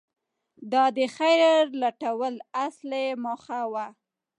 [0.71, 2.33] •دا د خیر لټول
[2.65, 3.85] اصلي موخه وه.